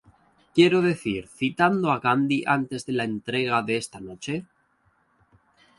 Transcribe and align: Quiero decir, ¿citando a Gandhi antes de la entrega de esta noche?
Quiero 0.55 0.79
decir, 0.89 1.21
¿citando 1.39 1.85
a 1.91 1.97
Gandhi 2.05 2.39
antes 2.57 2.81
de 2.87 2.93
la 2.93 3.03
entrega 3.03 3.61
de 3.67 3.77
esta 3.77 3.99
noche? 3.99 4.47